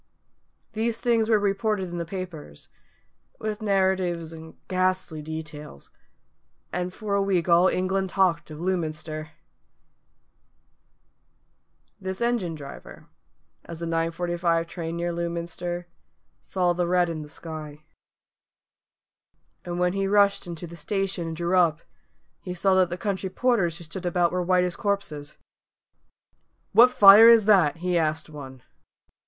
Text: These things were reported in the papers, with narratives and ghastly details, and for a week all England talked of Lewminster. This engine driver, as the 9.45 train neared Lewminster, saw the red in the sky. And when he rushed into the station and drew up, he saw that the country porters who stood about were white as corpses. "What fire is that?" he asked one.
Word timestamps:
These 0.73 0.99
things 0.99 1.29
were 1.29 1.37
reported 1.37 1.89
in 1.89 1.99
the 1.99 2.05
papers, 2.07 2.69
with 3.39 3.61
narratives 3.61 4.33
and 4.33 4.55
ghastly 4.67 5.21
details, 5.21 5.91
and 6.73 6.91
for 6.91 7.13
a 7.13 7.21
week 7.21 7.47
all 7.47 7.67
England 7.67 8.09
talked 8.09 8.49
of 8.49 8.59
Lewminster. 8.59 9.33
This 11.99 12.19
engine 12.19 12.55
driver, 12.55 13.09
as 13.65 13.81
the 13.81 13.85
9.45 13.85 14.65
train 14.67 14.97
neared 14.97 15.13
Lewminster, 15.13 15.85
saw 16.41 16.73
the 16.73 16.87
red 16.87 17.07
in 17.07 17.21
the 17.21 17.29
sky. 17.29 17.83
And 19.63 19.77
when 19.79 19.93
he 19.93 20.07
rushed 20.07 20.47
into 20.47 20.65
the 20.65 20.75
station 20.77 21.27
and 21.27 21.37
drew 21.37 21.55
up, 21.55 21.81
he 22.39 22.55
saw 22.55 22.73
that 22.73 22.89
the 22.89 22.97
country 22.97 23.29
porters 23.29 23.77
who 23.77 23.83
stood 23.83 24.07
about 24.07 24.31
were 24.31 24.41
white 24.41 24.63
as 24.63 24.75
corpses. 24.75 25.37
"What 26.71 26.89
fire 26.89 27.29
is 27.29 27.45
that?" 27.45 27.77
he 27.85 27.99
asked 27.99 28.31
one. 28.31 28.63